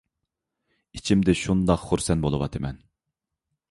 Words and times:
ئىچىمدە 1.03 1.37
شۇنداق 1.43 1.87
خۇرسەن 1.91 2.27
بولۇۋاتىمەن 2.27 2.85